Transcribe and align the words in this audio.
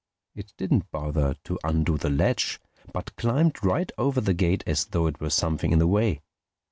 It 0.33 0.51
didn't 0.57 0.89
bother 0.89 1.35
to 1.43 1.59
undo 1.63 1.95
the 1.95 2.09
latch 2.09 2.59
but 2.91 3.05
just 3.09 3.17
climbed 3.17 3.63
right 3.63 3.91
over 3.99 4.19
the 4.19 4.33
gate 4.33 4.63
as 4.65 4.85
though 4.85 5.05
it 5.05 5.21
were 5.21 5.29
something 5.29 5.71
in 5.71 5.77
the 5.77 5.85
way. 5.85 6.21